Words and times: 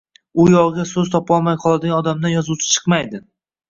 u 0.43 0.45
yog’iga 0.53 0.85
so’z 0.93 1.13
topolmay 1.17 1.61
qoladigan 1.69 1.97
odamdan 2.01 2.37
yozuvchi 2.39 2.75
chiqmaydi. 2.77 3.27